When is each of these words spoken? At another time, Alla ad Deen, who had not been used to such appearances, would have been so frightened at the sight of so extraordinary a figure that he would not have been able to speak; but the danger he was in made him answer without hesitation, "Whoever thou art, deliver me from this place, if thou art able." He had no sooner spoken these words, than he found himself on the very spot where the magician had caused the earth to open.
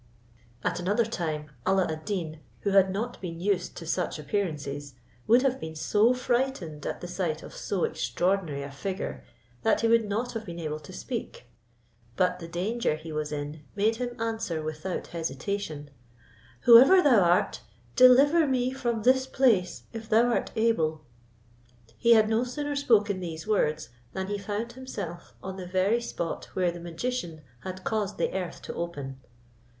At 0.63 0.79
another 0.79 1.05
time, 1.05 1.51
Alla 1.63 1.85
ad 1.87 2.05
Deen, 2.05 2.39
who 2.61 2.71
had 2.71 2.89
not 2.89 3.21
been 3.21 3.39
used 3.39 3.77
to 3.77 3.85
such 3.85 4.17
appearances, 4.17 4.95
would 5.27 5.43
have 5.43 5.59
been 5.59 5.75
so 5.75 6.11
frightened 6.15 6.87
at 6.87 7.01
the 7.01 7.07
sight 7.07 7.43
of 7.43 7.53
so 7.53 7.83
extraordinary 7.83 8.63
a 8.63 8.71
figure 8.71 9.23
that 9.61 9.81
he 9.81 9.87
would 9.87 10.09
not 10.09 10.31
have 10.33 10.43
been 10.43 10.57
able 10.57 10.79
to 10.79 10.91
speak; 10.91 11.45
but 12.15 12.39
the 12.39 12.47
danger 12.47 12.95
he 12.95 13.11
was 13.11 13.31
in 13.31 13.61
made 13.75 13.97
him 13.97 14.19
answer 14.19 14.63
without 14.63 15.05
hesitation, 15.13 15.91
"Whoever 16.61 17.03
thou 17.03 17.19
art, 17.19 17.61
deliver 17.95 18.47
me 18.47 18.71
from 18.73 19.03
this 19.03 19.27
place, 19.27 19.83
if 19.93 20.09
thou 20.09 20.29
art 20.29 20.51
able." 20.55 21.05
He 21.95 22.13
had 22.13 22.27
no 22.27 22.43
sooner 22.43 22.75
spoken 22.75 23.19
these 23.19 23.45
words, 23.45 23.89
than 24.13 24.29
he 24.29 24.39
found 24.39 24.71
himself 24.73 25.35
on 25.43 25.57
the 25.57 25.67
very 25.67 26.01
spot 26.01 26.45
where 26.55 26.71
the 26.71 26.79
magician 26.79 27.41
had 27.59 27.83
caused 27.83 28.17
the 28.17 28.33
earth 28.33 28.63
to 28.63 28.73
open. 28.73 29.19